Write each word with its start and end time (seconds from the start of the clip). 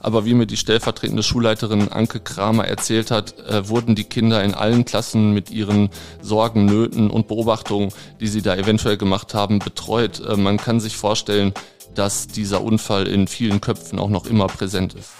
Aber 0.00 0.24
wie 0.24 0.34
mir 0.34 0.46
die 0.46 0.56
stellvertretende 0.56 1.22
Schulleiterin 1.22 1.88
Anke 1.88 2.18
Kramer 2.18 2.66
erzählt 2.66 3.10
hat, 3.10 3.38
äh, 3.38 3.68
wurden 3.68 3.94
die 3.94 4.04
Kinder 4.04 4.42
in 4.42 4.52
allen 4.52 4.84
Klassen 4.84 5.32
mit 5.32 5.50
ihren 5.50 5.88
Sorgen, 6.20 6.64
Nöten 6.64 7.10
und 7.10 7.28
Beobachtungen, 7.28 7.92
die 8.20 8.26
sie 8.26 8.42
da 8.42 8.56
eventuell 8.56 8.96
gemacht 8.96 9.34
haben, 9.34 9.60
betreut. 9.60 10.20
Äh, 10.20 10.36
man 10.36 10.56
kann 10.56 10.80
sich 10.80 10.96
vorstellen, 10.96 11.54
dass 11.94 12.26
dieser 12.26 12.62
Unfall 12.62 13.06
in 13.06 13.28
vielen 13.28 13.60
Köpfen 13.60 14.00
auch 14.00 14.08
noch 14.08 14.26
immer 14.26 14.48
präsent 14.48 14.94
ist. 14.94 15.10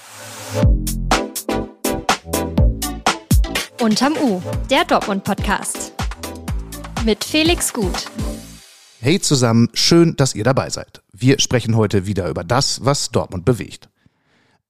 Unterm 3.81 4.15
U, 4.17 4.43
der 4.71 4.85
Dortmund-Podcast. 4.85 5.93
Mit 7.05 7.23
Felix 7.23 7.73
Gut. 7.73 8.07
Hey 9.01 9.21
zusammen, 9.21 9.69
schön, 9.75 10.17
dass 10.17 10.35
ihr 10.35 10.45
dabei 10.45 10.71
seid. 10.71 11.03
Wir 11.13 11.39
sprechen 11.39 11.77
heute 11.77 12.07
wieder 12.07 12.29
über 12.29 12.43
das, 12.43 12.85
was 12.85 13.11
Dortmund 13.11 13.45
bewegt. 13.45 13.89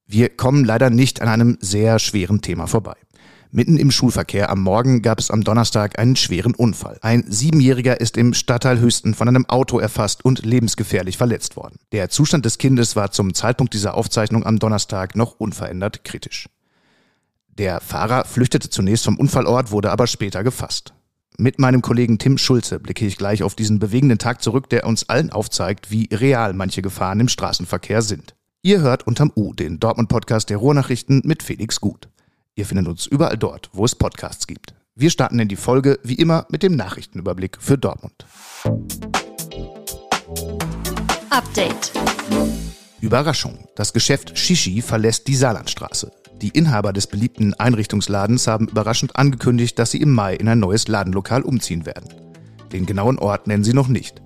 Wir 0.07 0.29
kommen 0.29 0.65
leider 0.65 0.91
nicht 0.91 1.23
an 1.23 1.29
einem 1.29 1.59
sehr 1.61 1.99
schweren 1.99 2.41
Thema 2.41 2.67
vorbei. 2.67 2.97
Mitten 3.51 3.77
im 3.77 3.93
Schulverkehr 3.93 4.51
am 4.51 4.63
Morgen 4.63 5.01
gab 5.01 5.21
es 5.21 5.31
am 5.31 5.45
Donnerstag 5.45 5.99
einen 5.99 6.17
schweren 6.17 6.57
Unfall. 6.57 6.99
Ein 7.03 7.25
Siebenjähriger 7.29 8.01
ist 8.01 8.17
im 8.17 8.35
Stadtteil 8.35 8.81
Hüsten 8.81 9.15
von 9.15 9.29
einem 9.29 9.49
Auto 9.49 9.79
erfasst 9.79 10.25
und 10.25 10.45
lebensgefährlich 10.45 11.17
verletzt 11.17 11.55
worden. 11.55 11.77
Der 11.93 12.09
Zustand 12.09 12.45
des 12.45 12.59
Kindes 12.59 12.97
war 12.97 13.13
zum 13.13 13.33
Zeitpunkt 13.33 13.73
dieser 13.73 13.95
Aufzeichnung 13.95 14.45
am 14.45 14.59
Donnerstag 14.59 15.15
noch 15.15 15.39
unverändert 15.39 16.03
kritisch. 16.03 16.49
Der 17.47 17.81
Fahrer 17.81 18.25
flüchtete 18.25 18.71
zunächst 18.71 19.05
vom 19.05 19.17
Unfallort, 19.17 19.71
wurde 19.71 19.93
aber 19.93 20.09
später 20.09 20.43
gefasst. 20.43 20.93
Mit 21.39 21.61
meinem 21.61 21.81
Kollegen 21.81 22.19
Tim 22.19 22.39
Schulze 22.39 22.81
blicke 22.81 23.07
ich 23.07 23.17
gleich 23.17 23.45
auf 23.45 23.55
diesen 23.55 23.79
bewegenden 23.79 24.19
Tag 24.19 24.43
zurück, 24.43 24.69
der 24.69 24.85
uns 24.85 25.09
allen 25.09 25.31
aufzeigt, 25.31 25.93
wie 25.93 26.09
real 26.13 26.55
manche 26.55 26.83
Gefahren 26.83 27.21
im 27.21 27.29
Straßenverkehr 27.29 28.03
sind. 28.03 28.35
Ihr 28.67 28.81
hört 28.81 29.07
unterm 29.07 29.31
U 29.37 29.53
den 29.53 29.79
Dortmund-Podcast 29.79 30.49
der 30.49 30.57
Ruhrnachrichten 30.57 31.21
mit 31.27 31.43
Felix 31.43 31.83
Gut. 31.83 32.09
Ihr 32.55 32.65
findet 32.65 32.89
uns 32.89 33.05
überall 33.05 33.37
dort, 33.37 33.69
wo 33.75 33.85
es 33.85 33.95
Podcasts 33.95 34.47
gibt. 34.47 34.73
Wir 34.95 35.11
starten 35.11 35.39
in 35.39 35.49
die 35.49 35.57
Folge 35.57 36.01
wie 36.03 36.15
immer 36.15 36.47
mit 36.49 36.63
dem 36.63 36.75
Nachrichtenüberblick 36.75 37.59
für 37.61 37.77
Dortmund. 37.77 38.25
Update. 41.29 41.93
Überraschung. 43.03 43.69
Das 43.77 43.93
Geschäft 43.93 44.39
Shishi 44.39 44.81
verlässt 44.81 45.29
die 45.29 45.37
Saarlandstraße. 45.37 46.11
Die 46.41 46.49
Inhaber 46.49 46.95
des 46.95 47.07
beliebten 47.07 47.53
Einrichtungsladens 47.53 48.47
haben 48.47 48.69
überraschend 48.69 49.15
angekündigt, 49.17 49.79
dass 49.79 49.91
sie 49.91 50.01
im 50.01 50.13
Mai 50.13 50.37
in 50.37 50.49
ein 50.49 50.61
neues 50.61 50.89
Ladenlokal 50.89 51.43
umziehen 51.43 51.85
werden. 51.85 52.09
Den 52.73 52.87
genauen 52.87 53.19
Ort 53.19 53.47
nennen 53.47 53.63
sie 53.63 53.75
noch 53.75 53.89
nicht. 53.89 54.23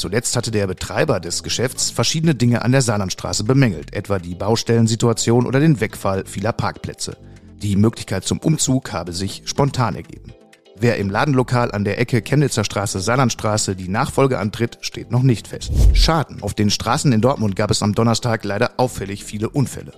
Zuletzt 0.00 0.34
hatte 0.34 0.50
der 0.50 0.66
Betreiber 0.66 1.20
des 1.20 1.42
Geschäfts 1.42 1.90
verschiedene 1.90 2.34
Dinge 2.34 2.62
an 2.62 2.72
der 2.72 2.80
Saarlandstraße 2.80 3.44
bemängelt, 3.44 3.92
etwa 3.92 4.18
die 4.18 4.34
Baustellensituation 4.34 5.44
oder 5.44 5.60
den 5.60 5.78
Wegfall 5.78 6.24
vieler 6.24 6.54
Parkplätze. 6.54 7.18
Die 7.58 7.76
Möglichkeit 7.76 8.24
zum 8.24 8.38
Umzug 8.38 8.94
habe 8.94 9.12
sich 9.12 9.42
spontan 9.44 9.96
ergeben. 9.96 10.32
Wer 10.78 10.96
im 10.96 11.10
Ladenlokal 11.10 11.70
an 11.70 11.84
der 11.84 11.98
Ecke 11.98 12.22
Chemnitzer 12.22 12.64
Straße 12.64 12.98
Saarlandstraße 12.98 13.76
die 13.76 13.90
Nachfolge 13.90 14.38
antritt, 14.38 14.78
steht 14.80 15.10
noch 15.10 15.22
nicht 15.22 15.46
fest. 15.46 15.70
Schaden. 15.92 16.42
Auf 16.42 16.54
den 16.54 16.70
Straßen 16.70 17.12
in 17.12 17.20
Dortmund 17.20 17.54
gab 17.54 17.70
es 17.70 17.82
am 17.82 17.94
Donnerstag 17.94 18.42
leider 18.44 18.70
auffällig 18.78 19.26
viele 19.26 19.50
Unfälle. 19.50 19.92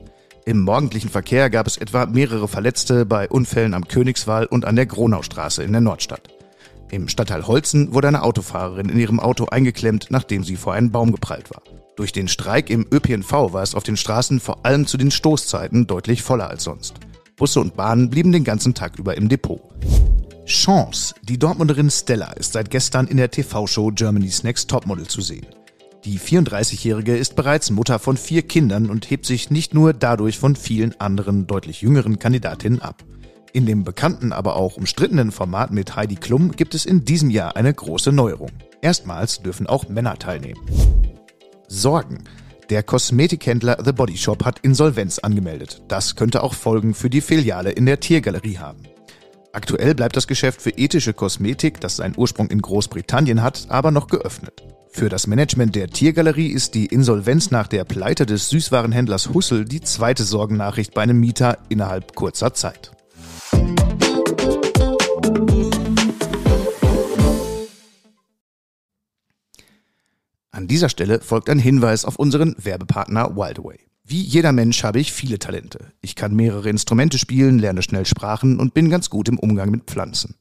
Im 0.45 0.63
morgendlichen 0.63 1.11
Verkehr 1.11 1.49
gab 1.49 1.69
es 1.69 1.77
etwa 1.77 2.07
mehrere 2.07 2.49
Verletzte 2.49 3.07
bei 3.07 3.29
Unfällen 3.29 3.73
am 3.73 3.87
Königswall 3.87 4.47
und 4.47 4.65
an 4.65 4.75
der 4.75 4.87
Gronaustraße 4.87 5.63
in 5.63 5.71
der 5.71 5.81
Nordstadt. 5.81 6.29
Im 6.93 7.09
Stadtteil 7.09 7.47
Holzen 7.47 7.95
wurde 7.95 8.09
eine 8.09 8.23
Autofahrerin 8.23 8.91
in 8.91 8.99
ihrem 8.99 9.19
Auto 9.19 9.47
eingeklemmt, 9.47 10.09
nachdem 10.11 10.45
sie 10.45 10.57
vor 10.57 10.75
einen 10.75 10.93
Baum 10.93 11.11
geprallt 11.11 11.51
war. 11.51 11.63
Durch 11.97 12.13
den 12.13 12.29
Streik 12.29 12.69
im 12.69 12.87
ÖPNV 12.93 13.33
war 13.55 13.63
es 13.63 13.75
auf 13.75 13.83
den 13.83 13.97
Straßen 13.97 14.41
vor 14.41 14.67
allem 14.67 14.87
zu 14.87 14.99
den 14.99 15.11
Stoßzeiten 15.11 15.87
deutlich 15.87 16.23
voller 16.23 16.51
als 16.51 16.65
sonst. 16.65 16.97
Busse 17.35 17.61
und 17.61 17.77
Bahnen 17.77 18.11
blieben 18.11 18.31
den 18.31 18.45
ganzen 18.45 18.75
Tag 18.75 18.99
über 18.99 19.17
im 19.17 19.31
Depot. 19.31 19.63
Chance. 20.45 21.15
Die 21.23 21.39
Dortmunderin 21.39 21.91
Stella 21.91 22.33
ist 22.33 22.53
seit 22.53 22.71
gestern 22.71 23.07
in 23.07 23.17
der 23.17 23.31
TV-Show 23.31 23.93
Germany's 23.95 24.43
Next 24.43 24.69
Topmodel 24.69 25.07
zu 25.07 25.23
sehen. 25.23 25.47
Die 26.05 26.19
34-Jährige 26.19 27.17
ist 27.17 27.37
bereits 27.37 27.71
Mutter 27.71 28.01
von 28.01 28.19
vier 28.19 28.43
Kindern 28.43 28.91
und 28.91 29.11
hebt 29.11 29.25
sich 29.25 29.49
nicht 29.49 29.73
nur 29.73 29.95
dadurch 29.95 30.39
von 30.39 30.57
vielen 30.57 31.01
anderen 31.01 31.47
deutlich 31.47 31.81
jüngeren 31.81 32.19
Kandidatinnen 32.19 32.83
ab. 32.83 33.03
In 33.55 33.67
dem 33.67 33.85
bekannten, 33.85 34.33
aber 34.33 34.57
auch 34.57 34.79
umstrittenen 34.79 35.31
Format 35.31 35.73
mit 35.73 35.95
Heidi 35.95 36.17
Klum 36.17 36.53
gibt 36.53 36.75
es 36.75 36.87
in 36.87 37.05
diesem 37.05 37.29
Jahr 37.29 37.55
eine 37.55 37.73
große 37.73 38.11
Neuerung. 38.11 38.51
Erstmals 38.81 39.43
dürfen 39.43 39.67
auch 39.67 39.89
Männer 39.89 40.19
teilnehmen. 40.19 40.61
Sorgen. 41.69 42.25
Der 42.71 42.83
Kosmetikhändler 42.83 43.77
The 43.85 43.93
Body 43.93 44.17
Shop 44.17 44.47
hat 44.47 44.61
Insolvenz 44.61 45.19
angemeldet. 45.19 45.83
Das 45.89 46.17
könnte 46.17 46.43
auch 46.43 46.55
Folgen 46.55 46.95
für 46.95 47.11
die 47.11 47.21
Filiale 47.21 47.71
in 47.71 47.85
der 47.85 48.01
Tiergalerie 48.01 48.57
haben. 48.57 48.85
Aktuell 49.53 49.95
bleibt 49.95 50.17
das 50.17 50.27
Geschäft 50.27 50.63
für 50.63 50.71
ethische 50.71 51.13
Kosmetik, 51.13 51.79
das 51.81 51.97
seinen 51.97 52.17
Ursprung 52.17 52.49
in 52.49 52.63
Großbritannien 52.63 53.43
hat, 53.43 53.67
aber 53.69 53.91
noch 53.91 54.07
geöffnet. 54.07 54.63
Für 54.91 55.11
das 55.11 55.27
Management 55.27 55.77
der 55.77 55.89
Tiergalerie 55.89 56.49
ist 56.49 56.75
die 56.75 56.87
Insolvenz 56.87 57.51
nach 57.51 57.67
der 57.67 57.85
Pleite 57.85 58.25
des 58.25 58.49
Süßwarenhändlers 58.49 59.35
Hussel 59.35 59.67
die 59.67 59.83
zweite 59.83 60.25
Sorgennachricht 60.25 60.95
bei 60.95 61.03
einem 61.03 61.21
Mieter 61.21 61.59
innerhalb 61.69 62.15
kurzer 62.15 62.55
Zeit. 62.55 62.93
An 70.63 70.69
dieser 70.69 70.89
Stelle 70.89 71.21
folgt 71.21 71.51
ein 71.51 71.59
Hinweis 71.59 72.05
auf 72.05 72.21
unseren 72.21 72.55
Werbepartner 72.57 73.35
Wildaway. 73.35 73.81
Wie 74.05 74.23
jeder 74.23 74.53
Mensch 74.53 74.85
habe 74.85 75.01
ich 75.01 75.13
viele 75.13 75.41
Talente. 75.41 75.93
Ich 76.03 76.15
kann 76.15 76.37
mehrere 76.37 76.69
Instrumente 76.69 77.19
spielen, 77.19 77.59
lerne 77.59 77.83
schnell 77.83 78.07
Sprachen 78.07 78.61
und 78.61 78.73
bin 78.73 78.89
ganz 78.89 79.11
gut 79.11 79.29
im 79.29 79.41
Umgang 79.41 79.73
mit 79.73 79.87
Pflanzen. 79.87 80.37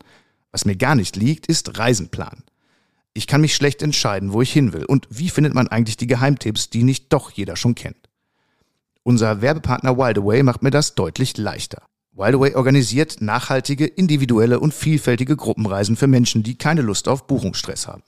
Was 0.52 0.64
mir 0.64 0.76
gar 0.76 0.94
nicht 0.94 1.16
liegt, 1.16 1.48
ist 1.48 1.80
Reisenplan. 1.80 2.44
Ich 3.16 3.26
kann 3.26 3.42
mich 3.42 3.56
schlecht 3.56 3.82
entscheiden, 3.82 4.32
wo 4.32 4.44
ich 4.44 4.54
hin 4.54 4.74
will 4.74 4.86
und 4.86 5.08
wie 5.10 5.30
findet 5.30 5.56
man 5.56 5.70
eigentlich 5.70 5.98
die 5.98 6.06
Geheimtipps, 6.06 6.70
die 6.70 6.84
nicht 6.84 7.12
doch 7.12 7.32
jeder 7.32 7.56
schon 7.56 7.74
kennt. 7.74 8.08
Unser 9.02 9.42
Werbepartner 9.42 9.98
Wildaway 9.98 10.44
macht 10.44 10.62
mir 10.62 10.70
das 10.70 10.94
deutlich 10.94 11.36
leichter. 11.38 11.82
Wildaway 12.12 12.54
organisiert 12.54 13.22
nachhaltige, 13.22 13.88
individuelle 13.88 14.60
und 14.60 14.72
vielfältige 14.72 15.36
Gruppenreisen 15.36 15.96
für 15.96 16.06
Menschen, 16.06 16.44
die 16.44 16.60
keine 16.60 16.84
Lust 16.84 17.08
auf 17.08 17.26
Buchungsstress 17.26 17.88
haben. 17.88 18.04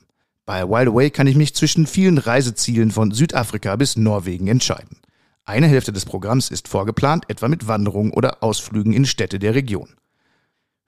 Bei 0.45 0.67
Wildaway 0.67 1.09
kann 1.09 1.27
ich 1.27 1.37
mich 1.37 1.55
zwischen 1.55 1.87
vielen 1.87 2.17
Reisezielen 2.17 2.91
von 2.91 3.11
Südafrika 3.11 3.77
bis 3.77 3.95
Norwegen 3.95 4.47
entscheiden. 4.47 4.97
Eine 5.45 5.67
Hälfte 5.67 5.93
des 5.93 6.05
Programms 6.05 6.49
ist 6.49 6.67
vorgeplant, 6.67 7.29
etwa 7.29 7.47
mit 7.47 7.67
Wanderungen 7.67 8.11
oder 8.11 8.43
Ausflügen 8.43 8.93
in 8.93 9.05
Städte 9.05 9.39
der 9.39 9.55
Region. 9.55 9.95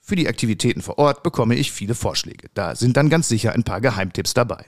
Für 0.01 0.15
die 0.15 0.27
Aktivitäten 0.27 0.81
vor 0.81 0.97
Ort 0.97 1.23
bekomme 1.23 1.55
ich 1.55 1.71
viele 1.71 1.95
Vorschläge. 1.95 2.49
Da 2.53 2.75
sind 2.75 2.97
dann 2.97 3.09
ganz 3.09 3.27
sicher 3.27 3.53
ein 3.53 3.63
paar 3.63 3.81
Geheimtipps 3.81 4.33
dabei. 4.33 4.65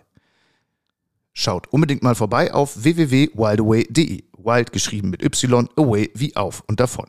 Schaut 1.34 1.68
unbedingt 1.68 2.02
mal 2.02 2.16
vorbei 2.16 2.54
auf 2.54 2.84
www.wildaway.de. 2.84 4.24
Wild 4.38 4.72
geschrieben 4.72 5.10
mit 5.10 5.22
Y, 5.22 5.70
away 5.76 6.10
wie 6.16 6.36
auf 6.36 6.64
und 6.68 6.80
davon. 6.80 7.08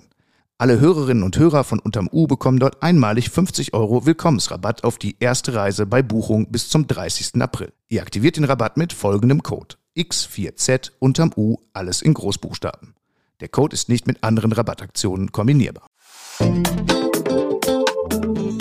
Alle 0.61 0.81
Hörerinnen 0.81 1.23
und 1.23 1.39
Hörer 1.39 1.63
von 1.63 1.79
Unterm 1.79 2.09
U 2.11 2.27
bekommen 2.27 2.59
dort 2.59 2.83
einmalig 2.83 3.31
50 3.31 3.75
Euro 3.75 4.07
Willkommensrabatt 4.07 4.83
auf 4.83 4.99
die 4.99 5.15
erste 5.21 5.55
Reise 5.55 5.87
bei 5.87 6.03
Buchung 6.03 6.51
bis 6.51 6.69
zum 6.69 6.89
30. 6.89 7.41
April. 7.41 7.73
Ihr 7.89 8.03
aktiviert 8.03 8.37
den 8.37 8.43
Rabatt 8.43 8.77
mit 8.77 8.93
folgendem 8.93 9.45
Code 9.45 9.77
X4Z 9.97 10.91
Unterm 10.99 11.31
U, 11.37 11.59
alles 11.75 12.03
in 12.03 12.13
Großbuchstaben. 12.13 12.97
Der 13.39 13.47
Code 13.47 13.75
ist 13.75 13.89
nicht 13.89 14.09
mit 14.09 14.25
anderen 14.25 14.51
Rabattaktionen 14.51 15.31
kombinierbar. 15.31 15.87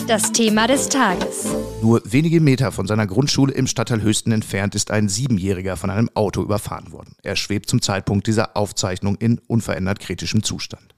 Das 0.05 0.31
Thema 0.33 0.67
des 0.67 0.89
Tages. 0.89 1.47
Nur 1.81 2.03
wenige 2.05 2.41
Meter 2.41 2.71
von 2.71 2.85
seiner 2.85 3.07
Grundschule 3.07 3.55
im 3.55 3.65
Stadtteil 3.65 4.03
Höchsten 4.03 4.31
entfernt 4.31 4.75
ist 4.75 4.91
ein 4.91 5.09
Siebenjähriger 5.09 5.77
von 5.77 5.89
einem 5.89 6.11
Auto 6.13 6.43
überfahren 6.43 6.91
worden. 6.91 7.15
Er 7.23 7.35
schwebt 7.35 7.67
zum 7.71 7.81
Zeitpunkt 7.81 8.27
dieser 8.27 8.55
Aufzeichnung 8.55 9.15
in 9.15 9.39
unverändert 9.47 9.99
kritischem 9.99 10.43
Zustand. 10.43 10.93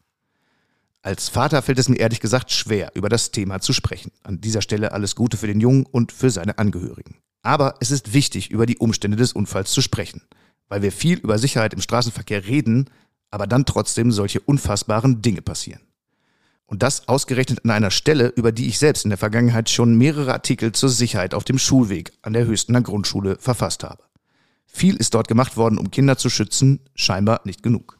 Als 1.01 1.29
Vater 1.29 1.61
fällt 1.61 1.79
es 1.79 1.87
mir 1.87 1.97
ehrlich 1.97 2.19
gesagt 2.19 2.51
schwer, 2.51 2.91
über 2.93 3.07
das 3.07 3.31
Thema 3.31 3.61
zu 3.61 3.71
sprechen. 3.71 4.11
An 4.23 4.41
dieser 4.41 4.61
Stelle 4.61 4.91
alles 4.91 5.15
Gute 5.15 5.37
für 5.37 5.47
den 5.47 5.61
Jungen 5.61 5.85
und 5.85 6.11
für 6.11 6.29
seine 6.29 6.57
Angehörigen. 6.57 7.17
Aber 7.41 7.75
es 7.79 7.89
ist 7.91 8.13
wichtig, 8.13 8.51
über 8.51 8.65
die 8.65 8.77
Umstände 8.77 9.15
des 9.15 9.31
Unfalls 9.31 9.71
zu 9.71 9.81
sprechen, 9.81 10.21
weil 10.67 10.81
wir 10.81 10.91
viel 10.91 11.17
über 11.17 11.37
Sicherheit 11.37 11.73
im 11.73 11.81
Straßenverkehr 11.81 12.45
reden, 12.45 12.89
aber 13.31 13.47
dann 13.47 13.65
trotzdem 13.65 14.11
solche 14.11 14.41
unfassbaren 14.41 15.21
Dinge 15.21 15.41
passieren. 15.41 15.81
Und 16.65 16.83
das 16.83 17.07
ausgerechnet 17.07 17.63
an 17.63 17.71
einer 17.71 17.91
Stelle, 17.91 18.27
über 18.35 18.51
die 18.51 18.67
ich 18.67 18.77
selbst 18.77 19.05
in 19.05 19.09
der 19.09 19.17
Vergangenheit 19.17 19.69
schon 19.69 19.97
mehrere 19.97 20.33
Artikel 20.33 20.73
zur 20.73 20.89
Sicherheit 20.89 21.33
auf 21.33 21.45
dem 21.45 21.57
Schulweg 21.57 22.11
an 22.21 22.33
der 22.33 22.45
Höchstener 22.45 22.81
Grundschule 22.81 23.37
verfasst 23.39 23.83
habe. 23.83 24.03
Viel 24.67 24.95
ist 24.97 25.13
dort 25.13 25.27
gemacht 25.27 25.57
worden, 25.57 25.79
um 25.79 25.89
Kinder 25.89 26.17
zu 26.17 26.29
schützen, 26.29 26.81
scheinbar 26.93 27.41
nicht 27.45 27.63
genug. 27.63 27.98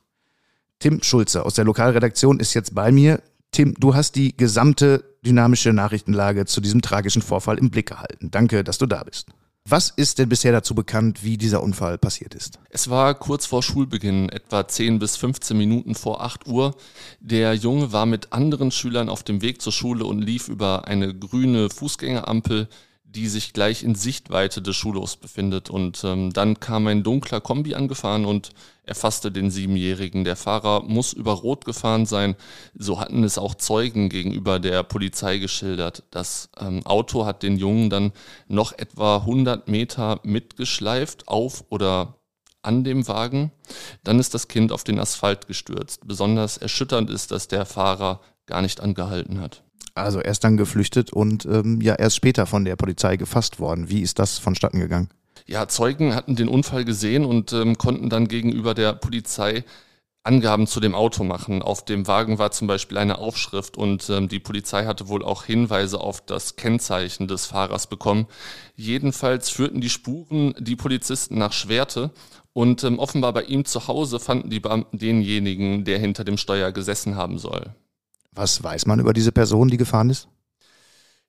Tim 0.80 1.04
Schulze 1.04 1.46
aus 1.46 1.56
der 1.56 1.66
Lokalredaktion 1.66 2.40
ist 2.40 2.54
jetzt 2.54 2.74
bei 2.74 2.92
mir. 2.92 3.22
Tim, 3.52 3.76
du 3.80 3.96
hast 3.96 4.16
die 4.16 4.36
gesamte 4.36 5.04
dynamische 5.26 5.74
Nachrichtenlage 5.74 6.46
zu 6.46 6.62
diesem 6.62 6.82
tragischen 6.82 7.22
Vorfall 7.22 7.58
im 7.58 7.70
Blick 7.70 7.90
gehalten. 7.90 8.32
Danke, 8.32 8.64
dass 8.64 8.78
du 8.78 8.86
da 8.86 9.04
bist. 9.04 9.28
Was 9.68 9.90
ist 9.90 10.18
denn 10.18 10.30
bisher 10.30 10.52
dazu 10.52 10.74
bekannt, 10.74 11.24
wie 11.24 11.38
dieser 11.38 11.62
Unfall 11.62 11.98
passiert 11.98 12.34
ist? 12.34 12.60
Es 12.70 12.90
war 12.90 13.14
kurz 13.14 13.46
vor 13.46 13.62
Schulbeginn, 13.62 14.30
etwa 14.30 14.68
10 14.68 15.00
bis 15.00 15.18
15 15.18 15.56
Minuten 15.58 15.96
vor 15.96 16.22
8 16.22 16.48
Uhr. 16.48 16.76
Der 17.20 17.54
Junge 17.54 17.92
war 17.92 18.06
mit 18.06 18.32
anderen 18.32 18.72
Schülern 18.72 19.10
auf 19.10 19.24
dem 19.24 19.42
Weg 19.42 19.62
zur 19.62 19.74
Schule 19.74 20.06
und 20.06 20.22
lief 20.22 20.48
über 20.48 20.88
eine 20.88 21.14
grüne 21.14 21.70
Fußgängerampel 21.70 22.70
die 23.16 23.28
sich 23.28 23.54
gleich 23.54 23.84
in 23.84 23.96
Sichtweite 23.96 24.62
des 24.62 24.76
Schulhofs 24.76 25.16
befindet. 25.16 25.70
Und 25.70 26.04
ähm, 26.04 26.32
dann 26.32 26.60
kam 26.60 26.86
ein 26.88 27.02
dunkler 27.04 27.42
Kombi 27.42 27.74
angefahren 27.74 28.26
und 28.26 28.52
erfasste 28.84 29.32
den 29.32 29.50
Siebenjährigen. 29.50 30.24
Der 30.24 30.36
Fahrer 30.36 30.84
muss 30.84 31.14
über 31.14 31.34
Rot 31.34 31.66
gefahren 31.66 32.06
sein. 32.06 32.36
So 32.76 33.00
hatten 33.00 33.24
es 33.24 33.38
auch 33.38 33.56
Zeugen 33.56 34.10
gegenüber 34.10 34.60
der 34.60 34.84
Polizei 34.84 35.40
geschildert. 35.40 36.04
Das 36.12 36.50
ähm, 36.60 36.86
Auto 36.86 37.26
hat 37.26 37.42
den 37.42 37.58
Jungen 37.58 37.90
dann 37.90 38.12
noch 38.48 38.74
etwa 38.78 39.18
100 39.18 39.68
Meter 39.68 40.20
mitgeschleift 40.24 41.28
auf 41.28 41.66
oder 41.70 42.20
an 42.62 42.84
dem 42.84 43.08
Wagen. 43.08 43.52
Dann 44.04 44.20
ist 44.20 44.36
das 44.36 44.48
Kind 44.48 44.72
auf 44.72 44.84
den 44.84 45.00
Asphalt 45.00 45.48
gestürzt. 45.48 46.02
Besonders 46.06 46.58
erschütternd 46.58 47.10
ist, 47.10 47.32
dass 47.32 47.48
der 47.48 47.66
Fahrer 47.66 48.22
gar 48.46 48.62
nicht 48.62 48.82
angehalten 48.82 49.42
hat. 49.42 49.64
Also 50.02 50.20
er 50.20 50.32
ist 50.32 50.44
dann 50.44 50.58
geflüchtet 50.58 51.12
und 51.14 51.46
ähm, 51.46 51.82
ja 51.82 51.96
erst 51.96 52.16
später 52.16 52.46
von 52.46 52.66
der 52.66 52.76
Polizei 52.76 53.18
gefasst 53.18 53.60
worden. 53.60 53.90
Wie 53.90 54.02
ist 54.02 54.20
das 54.20 54.38
vonstatten 54.38 54.80
gegangen? 54.80 55.10
Ja, 55.46 55.68
Zeugen 55.68 56.16
hatten 56.16 56.36
den 56.36 56.48
Unfall 56.48 56.86
gesehen 56.86 57.26
und 57.26 57.54
ähm, 57.54 57.78
konnten 57.78 58.10
dann 58.10 58.28
gegenüber 58.28 58.74
der 58.74 58.94
Polizei 58.94 59.64
Angaben 60.24 60.68
zu 60.68 60.80
dem 60.80 60.96
Auto 60.96 61.24
machen. 61.24 61.62
Auf 61.62 61.86
dem 61.86 62.06
Wagen 62.06 62.38
war 62.38 62.52
zum 62.52 62.68
Beispiel 62.68 62.98
eine 62.98 63.18
Aufschrift 63.20 63.78
und 63.78 64.10
ähm, 64.10 64.28
die 64.28 64.40
Polizei 64.40 64.86
hatte 64.86 65.08
wohl 65.08 65.24
auch 65.24 65.46
Hinweise 65.46 66.02
auf 66.02 66.22
das 66.22 66.56
Kennzeichen 66.56 67.28
des 67.28 67.46
Fahrers 67.46 67.88
bekommen. 67.88 68.28
Jedenfalls 68.76 69.50
führten 69.50 69.82
die 69.82 69.90
Spuren 69.90 70.54
die 70.60 70.76
Polizisten 70.76 71.38
nach 71.38 71.54
Schwerte 71.54 72.12
und 72.54 72.84
ähm, 72.84 73.00
offenbar 73.00 73.34
bei 73.34 73.44
ihm 73.44 73.66
zu 73.66 73.88
Hause 73.88 74.20
fanden 74.20 74.50
die 74.50 74.60
Beamten 74.60 75.00
denjenigen, 75.00 75.86
der 75.86 76.00
hinter 76.00 76.26
dem 76.26 76.38
Steuer 76.38 76.72
gesessen 76.74 77.16
haben 77.16 77.40
soll. 77.40 77.74
Was 78.40 78.64
weiß 78.64 78.86
man 78.86 79.02
über 79.02 79.12
diese 79.12 79.34
Person, 79.34 79.68
die 79.68 79.76
gefahren 79.76 80.10
ist? 80.10 80.30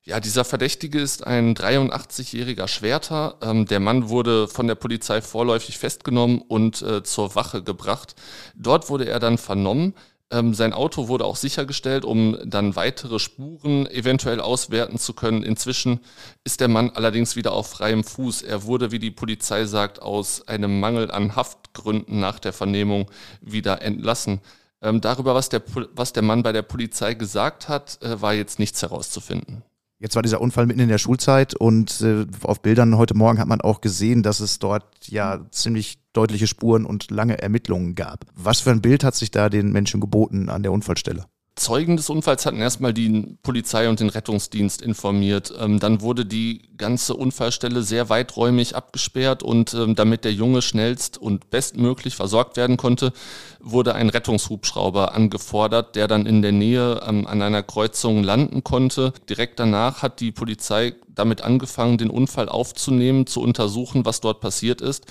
Ja, 0.01 0.21
dieser 0.21 0.45
Verdächtige 0.45 0.97
ist 0.97 1.27
ein 1.27 1.55
83-jähriger 1.55 2.69
Schwerter. 2.69 3.35
Ähm, 3.41 3.65
der 3.65 3.81
Mann 3.81 4.07
wurde 4.07 4.47
von 4.47 4.65
der 4.65 4.75
Polizei 4.75 5.21
vorläufig 5.21 5.77
festgenommen 5.77 6.41
und 6.41 6.81
äh, 6.81 7.03
zur 7.03 7.35
Wache 7.35 7.63
gebracht. 7.63 8.15
Dort 8.55 8.89
wurde 8.89 9.09
er 9.09 9.19
dann 9.19 9.37
vernommen. 9.37 9.93
Ähm, 10.31 10.53
sein 10.53 10.71
Auto 10.71 11.09
wurde 11.09 11.25
auch 11.25 11.35
sichergestellt, 11.35 12.05
um 12.05 12.37
dann 12.45 12.77
weitere 12.77 13.19
Spuren 13.19 13.87
eventuell 13.87 14.39
auswerten 14.39 14.97
zu 14.97 15.11
können. 15.11 15.43
Inzwischen 15.43 15.99
ist 16.45 16.61
der 16.61 16.69
Mann 16.69 16.91
allerdings 16.91 17.35
wieder 17.35 17.51
auf 17.51 17.71
freiem 17.71 18.05
Fuß. 18.05 18.41
Er 18.43 18.63
wurde, 18.63 18.91
wie 18.91 18.99
die 18.99 19.11
Polizei 19.11 19.65
sagt, 19.65 20.01
aus 20.01 20.47
einem 20.47 20.79
Mangel 20.79 21.11
an 21.11 21.35
Haftgründen 21.35 22.21
nach 22.21 22.39
der 22.39 22.53
Vernehmung 22.53 23.11
wieder 23.41 23.81
entlassen. 23.81 24.39
Ähm, 24.81 25.01
darüber, 25.01 25.35
was 25.35 25.49
der, 25.49 25.61
was 25.93 26.13
der 26.13 26.23
Mann 26.23 26.43
bei 26.43 26.51
der 26.51 26.63
Polizei 26.63 27.13
gesagt 27.13 27.69
hat, 27.69 27.99
äh, 28.01 28.21
war 28.21 28.33
jetzt 28.33 28.59
nichts 28.59 28.81
herauszufinden. 28.81 29.63
Jetzt 29.99 30.15
war 30.15 30.23
dieser 30.23 30.41
Unfall 30.41 30.65
mitten 30.65 30.79
in 30.79 30.89
der 30.89 30.97
Schulzeit 30.97 31.53
und 31.53 32.01
äh, 32.01 32.25
auf 32.41 32.63
Bildern 32.63 32.97
heute 32.97 33.13
Morgen 33.13 33.37
hat 33.37 33.47
man 33.47 33.61
auch 33.61 33.81
gesehen, 33.81 34.23
dass 34.23 34.39
es 34.39 34.57
dort 34.57 35.07
ja 35.07 35.45
ziemlich 35.51 35.99
deutliche 36.13 36.47
Spuren 36.47 36.85
und 36.85 37.11
lange 37.11 37.39
Ermittlungen 37.39 37.93
gab. 37.93 38.25
Was 38.33 38.61
für 38.61 38.71
ein 38.71 38.81
Bild 38.81 39.03
hat 39.03 39.13
sich 39.13 39.29
da 39.29 39.49
den 39.49 39.71
Menschen 39.71 40.01
geboten 40.01 40.49
an 40.49 40.63
der 40.63 40.71
Unfallstelle? 40.71 41.25
Zeugen 41.55 41.97
des 41.97 42.09
Unfalls 42.09 42.45
hatten 42.45 42.61
erstmal 42.61 42.93
die 42.93 43.37
Polizei 43.43 43.89
und 43.89 43.99
den 43.99 44.09
Rettungsdienst 44.09 44.81
informiert. 44.81 45.53
Ähm, 45.59 45.79
dann 45.79 46.01
wurde 46.01 46.25
die 46.25 46.69
ganze 46.77 47.13
Unfallstelle 47.13 47.83
sehr 47.83 48.09
weiträumig 48.09 48.75
abgesperrt 48.75 49.43
und 49.43 49.73
ähm, 49.73 49.95
damit 49.95 50.23
der 50.23 50.33
Junge 50.33 50.61
schnellst 50.61 51.17
und 51.17 51.49
bestmöglich 51.49 52.15
versorgt 52.15 52.55
werden 52.55 52.77
konnte, 52.77 53.11
wurde 53.59 53.95
ein 53.95 54.09
Rettungshubschrauber 54.09 55.13
angefordert, 55.13 55.95
der 55.95 56.07
dann 56.07 56.25
in 56.25 56.41
der 56.41 56.53
Nähe 56.53 57.01
ähm, 57.05 57.27
an 57.27 57.41
einer 57.41 57.63
Kreuzung 57.63 58.23
landen 58.23 58.63
konnte. 58.63 59.13
Direkt 59.29 59.59
danach 59.59 60.01
hat 60.01 60.21
die 60.21 60.31
Polizei 60.31 60.93
damit 61.13 61.41
angefangen, 61.41 61.97
den 61.97 62.09
Unfall 62.09 62.47
aufzunehmen, 62.47 63.27
zu 63.27 63.41
untersuchen, 63.41 64.05
was 64.05 64.21
dort 64.21 64.39
passiert 64.39 64.81
ist. 64.81 65.05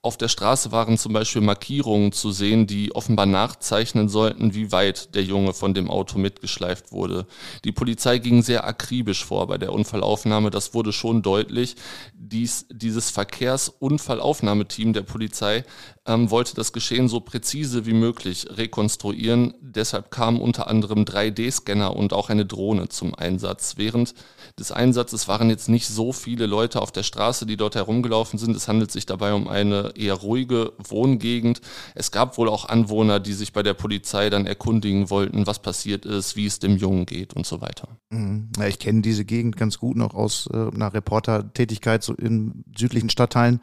Auf 0.00 0.16
der 0.16 0.28
Straße 0.28 0.70
waren 0.70 0.96
zum 0.96 1.12
Beispiel 1.12 1.42
Markierungen 1.42 2.12
zu 2.12 2.30
sehen, 2.30 2.68
die 2.68 2.94
offenbar 2.94 3.26
nachzeichnen 3.26 4.08
sollten, 4.08 4.54
wie 4.54 4.70
weit 4.70 5.12
der 5.16 5.24
Junge 5.24 5.52
von 5.52 5.74
dem 5.74 5.90
Auto 5.90 6.20
mitgeschleift 6.20 6.92
wurde. 6.92 7.26
Die 7.64 7.72
Polizei 7.72 8.18
ging 8.18 8.44
sehr 8.44 8.64
akribisch 8.64 9.24
vor 9.24 9.48
bei 9.48 9.58
der 9.58 9.72
Unfallaufnahme. 9.72 10.50
Das 10.50 10.72
wurde 10.72 10.92
schon 10.92 11.22
deutlich. 11.22 11.74
Dies, 12.14 12.66
dieses 12.70 13.10
Verkehrsunfallaufnahmeteam 13.10 14.92
der 14.92 15.02
Polizei 15.02 15.64
ähm, 16.06 16.30
wollte 16.30 16.54
das 16.54 16.72
Geschehen 16.72 17.08
so 17.08 17.18
präzise 17.18 17.84
wie 17.84 17.92
möglich 17.92 18.46
rekonstruieren. 18.50 19.54
Deshalb 19.60 20.12
kamen 20.12 20.40
unter 20.40 20.68
anderem 20.68 21.04
3D-Scanner 21.04 21.96
und 21.96 22.12
auch 22.12 22.30
eine 22.30 22.46
Drohne 22.46 22.88
zum 22.88 23.16
Einsatz. 23.16 23.74
Während 23.78 24.14
des 24.56 24.70
Einsatzes 24.70 25.26
waren 25.26 25.50
jetzt 25.50 25.68
nicht 25.68 25.88
so 25.88 26.12
viele 26.12 26.46
Leute 26.46 26.82
auf 26.82 26.92
der 26.92 27.02
Straße, 27.02 27.46
die 27.46 27.56
dort 27.56 27.74
herumgelaufen 27.74 28.38
sind. 28.38 28.54
Es 28.54 28.68
handelt 28.68 28.92
sich 28.92 29.04
dabei 29.04 29.34
um 29.34 29.48
eine 29.48 29.87
eher 29.96 30.14
ruhige 30.14 30.72
Wohngegend. 30.78 31.60
Es 31.94 32.10
gab 32.10 32.38
wohl 32.38 32.48
auch 32.48 32.68
Anwohner, 32.68 33.20
die 33.20 33.32
sich 33.32 33.52
bei 33.52 33.62
der 33.62 33.74
Polizei 33.74 34.30
dann 34.30 34.46
erkundigen 34.46 35.10
wollten, 35.10 35.46
was 35.46 35.60
passiert 35.60 36.04
ist, 36.04 36.36
wie 36.36 36.46
es 36.46 36.58
dem 36.58 36.76
Jungen 36.76 37.06
geht 37.06 37.34
und 37.34 37.46
so 37.46 37.60
weiter. 37.60 37.88
Mhm. 38.10 38.50
Ja, 38.58 38.66
ich 38.66 38.78
kenne 38.78 39.02
diese 39.02 39.24
Gegend 39.24 39.56
ganz 39.56 39.78
gut 39.78 39.96
noch 39.96 40.14
aus 40.14 40.48
äh, 40.52 40.56
einer 40.56 40.92
Reportertätigkeit 40.92 42.02
so 42.02 42.14
in 42.14 42.64
südlichen 42.76 43.10
Stadtteilen. 43.10 43.60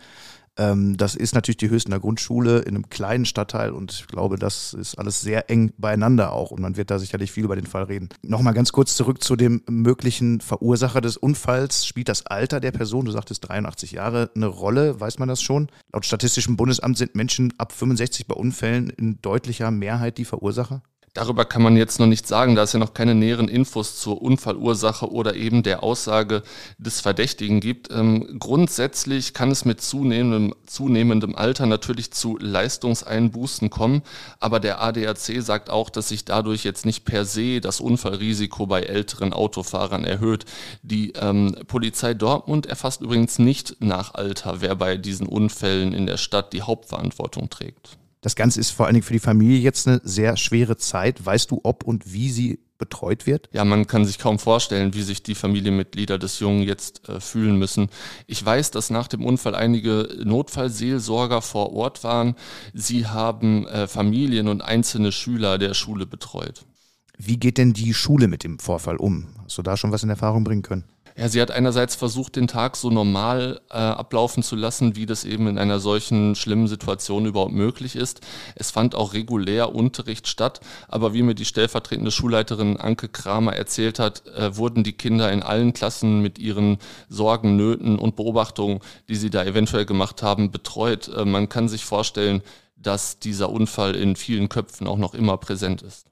Ähm, 0.57 0.95
das 0.97 1.15
ist 1.15 1.35
natürlich 1.35 1.57
die 1.57 1.69
Höchstner 1.69 1.99
Grundschule 1.99 2.59
in 2.59 2.75
einem 2.75 2.89
kleinen 2.89 3.25
Stadtteil 3.25 3.71
und 3.71 3.91
ich 3.91 4.07
glaube, 4.07 4.37
das 4.37 4.73
ist 4.73 4.95
alles 4.95 5.21
sehr 5.21 5.49
eng 5.49 5.73
beieinander 5.77 6.31
auch 6.31 6.51
und 6.51 6.61
man 6.61 6.77
wird 6.77 6.91
da 6.91 6.99
sicherlich 6.99 7.31
viel 7.31 7.43
über 7.43 7.55
den 7.55 7.65
Fall 7.65 7.83
reden. 7.83 8.09
Nochmal 8.21 8.53
ganz 8.53 8.71
kurz 8.71 8.95
zurück 8.95 9.23
zu 9.23 9.35
dem 9.35 9.63
möglichen 9.69 10.41
Verursacher 10.41 11.01
des 11.01 11.17
Unfalls. 11.17 11.85
Spielt 11.85 12.09
das 12.09 12.25
Alter 12.25 12.59
der 12.59 12.71
Person, 12.71 13.05
du 13.05 13.11
sagtest 13.11 13.47
83 13.47 13.91
Jahre, 13.91 14.31
eine 14.35 14.47
Rolle? 14.47 14.99
Weiß 14.99 15.19
man 15.19 15.27
das 15.27 15.41
schon? 15.41 15.69
Laut 15.91 16.05
Statistischem 16.05 16.57
Bundesamt 16.57 16.97
sind 16.97 17.15
Menschen 17.15 17.53
ab 17.57 17.71
65 17.71 18.27
bei 18.27 18.35
Unfällen 18.35 18.89
in 18.89 19.21
deutlicher 19.21 19.71
Mehrheit 19.71 20.17
die 20.17 20.25
Verursacher? 20.25 20.81
Darüber 21.15 21.45
kann 21.45 21.63
man 21.63 21.77
jetzt 21.77 21.97
noch 21.97 22.07
nicht 22.07 22.27
sagen, 22.27 22.55
da 22.55 22.63
es 22.63 22.73
ja 22.73 22.79
noch 22.79 22.93
keine 22.93 23.15
näheren 23.15 23.47
Infos 23.47 23.97
zur 24.01 24.21
Unfallursache 24.21 25.09
oder 25.09 25.33
eben 25.33 25.63
der 25.63 25.81
Aussage 25.81 26.43
des 26.77 26.99
Verdächtigen 26.99 27.61
gibt. 27.61 27.89
Ähm, 27.89 28.37
grundsätzlich 28.37 29.33
kann 29.33 29.49
es 29.49 29.63
mit 29.63 29.79
zunehmendem, 29.79 30.53
zunehmendem 30.65 31.33
Alter 31.33 31.67
natürlich 31.67 32.11
zu 32.11 32.37
Leistungseinbußen 32.37 33.69
kommen, 33.69 34.01
aber 34.41 34.59
der 34.59 34.81
ADAC 34.81 35.41
sagt 35.41 35.69
auch, 35.69 35.89
dass 35.89 36.09
sich 36.09 36.25
dadurch 36.25 36.65
jetzt 36.65 36.85
nicht 36.85 37.05
per 37.05 37.23
se 37.23 37.61
das 37.61 37.79
Unfallrisiko 37.79 38.67
bei 38.67 38.81
älteren 38.83 39.31
Autofahrern 39.31 40.03
erhöht. 40.03 40.43
Die 40.83 41.13
ähm, 41.13 41.55
Polizei 41.67 42.13
Dortmund 42.13 42.65
erfasst 42.65 42.99
übrigens 42.99 43.39
nicht 43.39 43.77
nach 43.79 44.15
Alter, 44.15 44.59
wer 44.59 44.75
bei 44.75 44.97
diesen 44.97 45.27
Unfällen 45.27 45.93
in 45.93 46.07
der 46.07 46.17
Stadt 46.17 46.51
die 46.51 46.63
Hauptverantwortung 46.63 47.49
trägt. 47.49 47.97
Das 48.25 48.35
Ganze 48.35 48.59
ist 48.59 48.71
vor 48.71 48.87
allen 48.87 48.95
Dingen 48.95 49.05
für 49.05 49.13
die 49.13 49.19
Familie 49.19 49.59
jetzt 49.59 49.87
eine 49.87 50.01
sehr 50.03 50.35
schwere 50.35 50.77
Zeit. 50.77 51.23
Weißt 51.23 51.51
du, 51.51 51.59
ob 51.61 51.83
und 51.83 52.11
wie 52.11 52.31
sie 52.31 52.59
betreut 52.79 53.27
wird? 53.27 53.49
Ja, 53.53 53.63
man 53.63 53.85
kann 53.85 54.03
sich 54.03 54.17
kaum 54.17 54.39
vorstellen, 54.39 54.95
wie 54.95 55.03
sich 55.03 55.21
die 55.21 55.35
Familienmitglieder 55.35 56.17
des 56.17 56.39
Jungen 56.39 56.63
jetzt 56.63 57.07
äh, 57.07 57.19
fühlen 57.19 57.59
müssen. 57.59 57.87
Ich 58.25 58.43
weiß, 58.43 58.71
dass 58.71 58.89
nach 58.89 59.07
dem 59.07 59.23
Unfall 59.23 59.53
einige 59.53 60.09
Notfallseelsorger 60.23 61.43
vor 61.43 61.73
Ort 61.73 62.03
waren. 62.03 62.33
Sie 62.73 63.05
haben 63.05 63.67
äh, 63.67 63.85
Familien 63.85 64.47
und 64.47 64.63
einzelne 64.63 65.11
Schüler 65.11 65.59
der 65.59 65.75
Schule 65.75 66.07
betreut. 66.07 66.65
Wie 67.19 67.37
geht 67.37 67.59
denn 67.59 67.73
die 67.73 67.93
Schule 67.93 68.27
mit 68.27 68.43
dem 68.43 68.57
Vorfall 68.57 68.97
um? 68.97 69.27
Hast 69.43 69.59
du 69.59 69.61
da 69.61 69.77
schon 69.77 69.91
was 69.91 70.01
in 70.01 70.09
Erfahrung 70.09 70.43
bringen 70.43 70.63
können? 70.63 70.85
Ja, 71.17 71.29
sie 71.29 71.41
hat 71.41 71.49
einerseits 71.49 71.95
versucht, 71.95 72.35
den 72.35 72.47
Tag 72.47 72.75
so 72.75 72.89
normal 72.89 73.61
äh, 73.69 73.77
ablaufen 73.77 74.43
zu 74.43 74.57
lassen, 74.57 74.97
wie 74.97 75.05
das 75.05 75.23
eben 75.23 75.47
in 75.47 75.57
einer 75.57 75.79
solchen 75.79 76.35
schlimmen 76.35 76.67
Situation 76.67 77.25
überhaupt 77.25 77.53
möglich 77.53 77.95
ist. 77.95 78.19
Es 78.55 78.69
fand 78.69 78.95
auch 78.95 79.13
regulär 79.13 79.73
Unterricht 79.73 80.27
statt, 80.27 80.59
aber 80.89 81.13
wie 81.13 81.21
mir 81.21 81.33
die 81.33 81.45
stellvertretende 81.45 82.11
Schulleiterin 82.11 82.75
Anke 82.75 83.07
Kramer 83.07 83.55
erzählt 83.55 83.97
hat, 83.97 84.27
äh, 84.27 84.57
wurden 84.57 84.83
die 84.83 84.91
Kinder 84.91 85.31
in 85.31 85.41
allen 85.41 85.71
Klassen 85.71 86.21
mit 86.21 86.37
ihren 86.37 86.79
Sorgen, 87.07 87.55
Nöten 87.55 87.97
und 87.97 88.17
Beobachtungen, 88.17 88.81
die 89.07 89.15
sie 89.15 89.29
da 89.29 89.45
eventuell 89.45 89.85
gemacht 89.85 90.21
haben, 90.21 90.51
betreut. 90.51 91.07
Äh, 91.07 91.23
man 91.23 91.47
kann 91.47 91.69
sich 91.69 91.85
vorstellen, 91.85 92.41
dass 92.75 93.19
dieser 93.19 93.49
Unfall 93.51 93.95
in 93.95 94.17
vielen 94.17 94.49
Köpfen 94.49 94.85
auch 94.85 94.97
noch 94.97 95.13
immer 95.13 95.37
präsent 95.37 95.81
ist. 95.81 96.07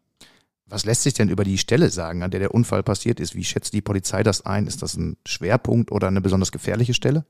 Was 0.66 0.86
lässt 0.86 1.04
sich 1.04 1.14
denn 1.14 1.30
über 1.30 1.44
die 1.44 1.58
Stelle 1.58 1.90
sagen, 1.90 2.24
an 2.24 2.32
der 2.32 2.40
der 2.40 2.54
Unfall 2.54 2.84
passiert 2.84 3.20
ist? 3.20 3.36
Wie 3.36 3.44
schätzt 3.44 3.74
die 3.74 3.82
Polizei 3.82 4.24
das 4.24 4.46
ein? 4.46 4.68
Ist 4.68 4.82
das 4.82 4.96
ein 4.96 5.18
Schwerpunkt 5.26 5.92
oder 5.92 6.08
eine 6.08 6.22
besonders 6.22 6.52
gefährliche 6.52 6.94
Stelle? 6.94 7.26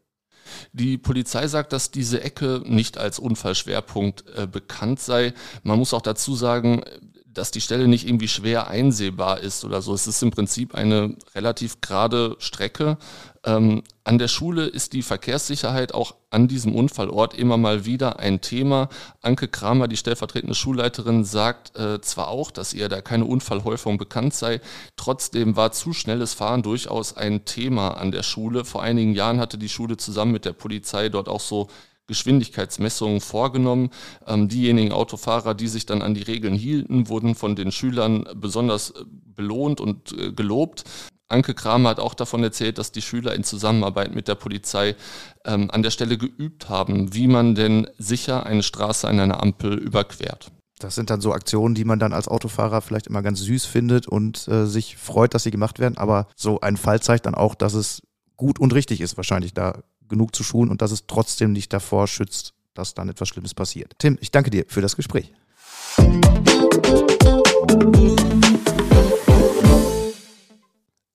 Die 0.73 0.97
Polizei 0.97 1.47
sagt, 1.47 1.73
dass 1.73 1.91
diese 1.91 2.21
Ecke 2.21 2.61
nicht 2.65 2.97
als 2.97 3.19
Unfallschwerpunkt 3.19 4.25
äh, 4.35 4.47
bekannt 4.47 4.99
sei. 4.99 5.33
Man 5.63 5.79
muss 5.79 5.93
auch 5.93 6.01
dazu 6.01 6.35
sagen, 6.35 6.83
dass 7.33 7.51
die 7.51 7.61
Stelle 7.61 7.87
nicht 7.87 8.07
irgendwie 8.07 8.27
schwer 8.27 8.67
einsehbar 8.67 9.39
ist 9.39 9.65
oder 9.65 9.81
so. 9.81 9.93
Es 9.93 10.07
ist 10.07 10.21
im 10.21 10.31
Prinzip 10.31 10.75
eine 10.75 11.15
relativ 11.35 11.81
gerade 11.81 12.35
Strecke. 12.39 12.97
Ähm, 13.45 13.83
an 14.05 14.17
der 14.17 14.27
Schule 14.29 14.65
ist 14.65 14.93
die 14.93 15.01
Verkehrssicherheit 15.01 15.93
auch 15.93 16.15
an 16.29 16.47
diesem 16.47 16.73
Unfallort 16.75 17.33
immer 17.33 17.57
mal 17.57 17.85
wieder 17.85 18.19
ein 18.19 18.41
Thema. 18.41 18.89
Anke 19.21 19.47
Kramer, 19.47 19.87
die 19.87 19.97
stellvertretende 19.97 20.55
Schulleiterin, 20.55 21.25
sagt 21.25 21.75
äh, 21.75 21.99
zwar 22.01 22.29
auch, 22.29 22.51
dass 22.51 22.73
ihr 22.73 22.87
da 22.87 23.01
keine 23.01 23.25
Unfallhäufung 23.25 23.97
bekannt 23.97 24.33
sei, 24.33 24.61
trotzdem 24.95 25.55
war 25.55 25.71
zu 25.71 25.93
schnelles 25.93 26.33
Fahren 26.33 26.63
durchaus 26.63 27.17
ein 27.17 27.45
Thema 27.45 27.97
an 27.97 28.11
der 28.11 28.23
Schule. 28.23 28.63
Vor 28.63 28.81
einigen 28.81 29.13
Jahren 29.13 29.39
hatte 29.39 29.57
die 29.57 29.69
Schule 29.69 29.97
zusammen 29.97 30.31
mit 30.31 30.45
der 30.45 30.53
Polizei 30.53 31.09
dort 31.09 31.27
auch 31.27 31.41
so 31.41 31.67
Geschwindigkeitsmessungen 32.07 33.21
vorgenommen. 33.21 33.89
Ähm, 34.27 34.47
diejenigen 34.47 34.91
Autofahrer, 34.91 35.53
die 35.53 35.67
sich 35.67 35.85
dann 35.85 36.01
an 36.01 36.13
die 36.13 36.23
Regeln 36.23 36.55
hielten, 36.55 37.07
wurden 37.07 37.35
von 37.35 37.55
den 37.55 37.71
Schülern 37.71 38.27
besonders 38.35 38.91
äh, 38.91 39.03
belohnt 39.07 39.81
und 39.81 40.11
äh, 40.17 40.31
gelobt. 40.31 40.83
Anke 41.29 41.53
Kramer 41.53 41.89
hat 41.89 41.99
auch 41.99 42.13
davon 42.13 42.43
erzählt, 42.43 42.77
dass 42.77 42.91
die 42.91 43.01
Schüler 43.01 43.33
in 43.33 43.43
Zusammenarbeit 43.43 44.13
mit 44.13 44.27
der 44.27 44.35
Polizei 44.35 44.95
ähm, 45.45 45.71
an 45.71 45.81
der 45.83 45.91
Stelle 45.91 46.17
geübt 46.17 46.69
haben, 46.69 47.13
wie 47.13 47.27
man 47.27 47.55
denn 47.55 47.87
sicher 47.97 48.45
eine 48.45 48.63
Straße 48.63 49.07
an 49.07 49.19
einer 49.19 49.41
Ampel 49.41 49.73
überquert. 49.77 50.51
Das 50.79 50.95
sind 50.95 51.09
dann 51.09 51.21
so 51.21 51.33
Aktionen, 51.33 51.75
die 51.75 51.85
man 51.85 51.99
dann 51.99 52.13
als 52.13 52.27
Autofahrer 52.27 52.81
vielleicht 52.81 53.07
immer 53.07 53.21
ganz 53.21 53.39
süß 53.39 53.65
findet 53.65 54.07
und 54.07 54.47
äh, 54.47 54.65
sich 54.65 54.97
freut, 54.97 55.33
dass 55.33 55.43
sie 55.43 55.51
gemacht 55.51 55.79
werden. 55.79 55.97
Aber 55.97 56.27
so 56.35 56.59
ein 56.59 56.77
Fall 56.77 57.01
zeigt 57.01 57.25
dann 57.25 57.35
auch, 57.35 57.55
dass 57.55 57.73
es 57.73 58.01
gut 58.35 58.59
und 58.59 58.73
richtig 58.73 58.99
ist, 58.99 59.15
wahrscheinlich 59.15 59.53
da 59.53 59.83
genug 60.13 60.35
zu 60.35 60.43
schulen 60.43 60.69
und 60.69 60.81
dass 60.81 60.91
es 60.91 61.07
trotzdem 61.07 61.51
nicht 61.51 61.73
davor 61.73 62.07
schützt, 62.07 62.53
dass 62.75 62.93
dann 62.93 63.09
etwas 63.09 63.29
Schlimmes 63.29 63.53
passiert. 63.53 63.93
Tim, 63.97 64.17
ich 64.21 64.31
danke 64.31 64.51
dir 64.51 64.65
für 64.67 64.81
das 64.81 64.95
Gespräch. 64.95 65.33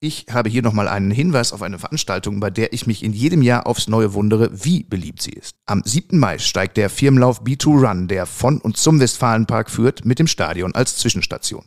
Ich 0.00 0.26
habe 0.30 0.48
hier 0.48 0.62
nochmal 0.62 0.88
einen 0.88 1.10
Hinweis 1.10 1.52
auf 1.52 1.62
eine 1.62 1.78
Veranstaltung, 1.78 2.40
bei 2.40 2.50
der 2.50 2.72
ich 2.72 2.86
mich 2.86 3.02
in 3.02 3.12
jedem 3.12 3.42
Jahr 3.42 3.66
aufs 3.66 3.88
Neue 3.88 4.14
wundere, 4.14 4.64
wie 4.64 4.84
beliebt 4.84 5.22
sie 5.22 5.32
ist. 5.32 5.56
Am 5.66 5.82
7. 5.84 6.18
Mai 6.18 6.38
steigt 6.38 6.76
der 6.76 6.90
Firmenlauf 6.90 7.42
B2 7.42 7.88
Run, 7.88 8.08
der 8.08 8.26
von 8.26 8.58
und 8.58 8.76
zum 8.76 9.00
Westfalenpark 9.00 9.70
führt, 9.70 10.04
mit 10.04 10.18
dem 10.18 10.28
Stadion 10.28 10.74
als 10.74 10.96
Zwischenstation. 10.98 11.64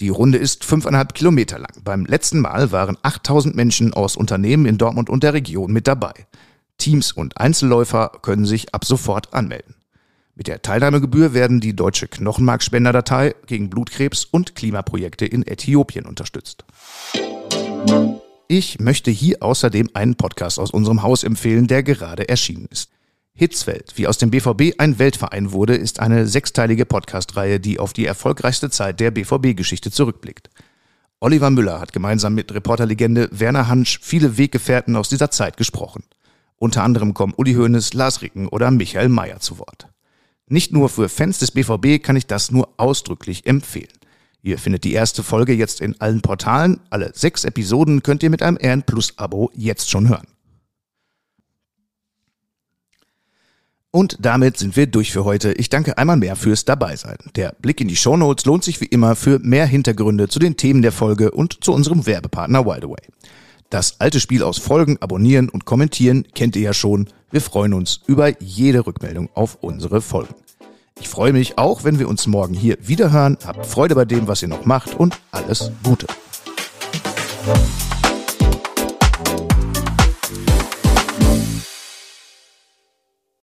Die 0.00 0.08
Runde 0.08 0.38
ist 0.38 0.64
fünfeinhalb 0.64 1.14
Kilometer 1.14 1.58
lang. 1.58 1.82
Beim 1.84 2.04
letzten 2.06 2.40
Mal 2.40 2.72
waren 2.72 2.98
8000 3.02 3.54
Menschen 3.54 3.94
aus 3.94 4.16
Unternehmen 4.16 4.66
in 4.66 4.78
Dortmund 4.78 5.08
und 5.08 5.22
der 5.22 5.32
Region 5.32 5.72
mit 5.72 5.86
dabei. 5.86 6.12
Teams 6.78 7.12
und 7.12 7.38
Einzelläufer 7.38 8.12
können 8.22 8.44
sich 8.44 8.74
ab 8.74 8.84
sofort 8.84 9.34
anmelden. 9.34 9.76
Mit 10.34 10.46
der 10.46 10.62
Teilnahmegebühr 10.62 11.34
werden 11.34 11.60
die 11.60 11.76
deutsche 11.76 12.08
Knochenmarkspenderdatei 12.08 13.34
gegen 13.46 13.68
Blutkrebs 13.68 14.24
und 14.24 14.54
Klimaprojekte 14.54 15.26
in 15.26 15.46
Äthiopien 15.46 16.06
unterstützt. 16.06 16.64
Ich 18.48 18.80
möchte 18.80 19.10
hier 19.10 19.42
außerdem 19.42 19.90
einen 19.94 20.16
Podcast 20.16 20.58
aus 20.58 20.70
unserem 20.70 21.02
Haus 21.02 21.22
empfehlen, 21.24 21.66
der 21.66 21.82
gerade 21.82 22.28
erschienen 22.28 22.66
ist. 22.70 22.90
Hitzfeld, 23.34 23.94
wie 23.96 24.06
aus 24.06 24.18
dem 24.18 24.30
BVB 24.30 24.74
ein 24.78 24.98
Weltverein 24.98 25.52
wurde, 25.52 25.74
ist 25.74 26.00
eine 26.00 26.26
sechsteilige 26.26 26.84
Podcast-Reihe, 26.84 27.60
die 27.60 27.78
auf 27.78 27.92
die 27.92 28.04
erfolgreichste 28.04 28.68
Zeit 28.68 29.00
der 29.00 29.10
BVB-Geschichte 29.10 29.90
zurückblickt. 29.90 30.50
Oliver 31.18 31.50
Müller 31.50 31.80
hat 31.80 31.92
gemeinsam 31.92 32.34
mit 32.34 32.52
Reporterlegende 32.52 33.28
Werner 33.32 33.68
Hansch 33.68 34.00
viele 34.02 34.36
Weggefährten 34.36 34.96
aus 34.96 35.08
dieser 35.08 35.30
Zeit 35.30 35.56
gesprochen. 35.56 36.04
Unter 36.62 36.84
anderem 36.84 37.12
kommen 37.12 37.34
Uli 37.36 37.54
Hoeneß, 37.54 37.92
Lars 37.92 38.22
Ricken 38.22 38.46
oder 38.46 38.70
Michael 38.70 39.08
Mayer 39.08 39.40
zu 39.40 39.58
Wort. 39.58 39.88
Nicht 40.46 40.72
nur 40.72 40.88
für 40.88 41.08
Fans 41.08 41.40
des 41.40 41.50
BVB 41.50 42.00
kann 42.00 42.14
ich 42.14 42.28
das 42.28 42.52
nur 42.52 42.68
ausdrücklich 42.76 43.46
empfehlen. 43.46 43.90
Ihr 44.42 44.58
findet 44.58 44.84
die 44.84 44.92
erste 44.92 45.24
Folge 45.24 45.54
jetzt 45.54 45.80
in 45.80 46.00
allen 46.00 46.20
Portalen. 46.20 46.78
Alle 46.88 47.10
sechs 47.16 47.44
Episoden 47.44 48.04
könnt 48.04 48.22
ihr 48.22 48.30
mit 48.30 48.44
einem 48.44 48.58
RN 48.62 48.84
Plus 48.84 49.18
Abo 49.18 49.50
jetzt 49.56 49.90
schon 49.90 50.08
hören. 50.08 50.28
Und 53.90 54.18
damit 54.20 54.56
sind 54.56 54.76
wir 54.76 54.86
durch 54.86 55.10
für 55.10 55.24
heute. 55.24 55.54
Ich 55.54 55.68
danke 55.68 55.98
einmal 55.98 56.16
mehr 56.16 56.36
fürs 56.36 56.64
Dabeisein. 56.64 57.18
Der 57.34 57.56
Blick 57.60 57.80
in 57.80 57.88
die 57.88 57.96
Shownotes 57.96 58.44
lohnt 58.44 58.62
sich 58.62 58.80
wie 58.80 58.86
immer 58.86 59.16
für 59.16 59.40
mehr 59.40 59.66
Hintergründe 59.66 60.28
zu 60.28 60.38
den 60.38 60.56
Themen 60.56 60.82
der 60.82 60.92
Folge 60.92 61.32
und 61.32 61.64
zu 61.64 61.72
unserem 61.72 62.06
Werbepartner 62.06 62.64
Wildaway. 62.64 63.02
Das 63.72 63.98
alte 64.00 64.20
Spiel 64.20 64.42
aus 64.42 64.58
Folgen, 64.58 64.98
Abonnieren 65.00 65.48
und 65.48 65.64
Kommentieren 65.64 66.26
kennt 66.34 66.56
ihr 66.56 66.62
ja 66.62 66.74
schon. 66.74 67.08
Wir 67.30 67.40
freuen 67.40 67.72
uns 67.72 68.02
über 68.06 68.38
jede 68.38 68.86
Rückmeldung 68.86 69.30
auf 69.32 69.56
unsere 69.62 70.02
Folgen. 70.02 70.34
Ich 71.00 71.08
freue 71.08 71.32
mich 71.32 71.56
auch, 71.56 71.82
wenn 71.82 71.98
wir 71.98 72.06
uns 72.06 72.26
morgen 72.26 72.52
hier 72.52 72.76
wieder 72.82 73.12
hören. 73.12 73.38
Habt 73.46 73.64
Freude 73.64 73.94
bei 73.94 74.04
dem, 74.04 74.28
was 74.28 74.42
ihr 74.42 74.48
noch 74.48 74.66
macht 74.66 74.94
und 74.94 75.18
alles 75.30 75.72
Gute. 75.82 76.06